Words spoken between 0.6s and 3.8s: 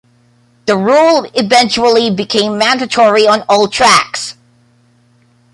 The rule eventually became mandatory on all